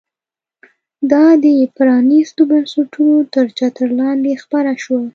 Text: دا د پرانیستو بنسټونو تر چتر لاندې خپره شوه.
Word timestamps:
دا 1.11 1.25
د 1.43 1.45
پرانیستو 1.77 2.41
بنسټونو 2.51 3.15
تر 3.33 3.45
چتر 3.57 3.87
لاندې 3.99 4.41
خپره 4.43 4.71
شوه. 4.83 5.01